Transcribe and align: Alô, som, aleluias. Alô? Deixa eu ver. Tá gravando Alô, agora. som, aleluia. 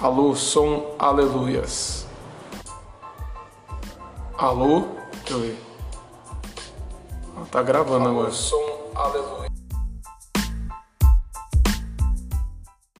Alô, 0.00 0.34
som, 0.34 0.94
aleluias. 0.98 2.06
Alô? 4.36 4.82
Deixa 5.24 5.32
eu 5.32 5.40
ver. 5.40 5.58
Tá 7.50 7.62
gravando 7.62 8.08
Alô, 8.08 8.18
agora. 8.20 8.30
som, 8.32 8.90
aleluia. 8.94 9.48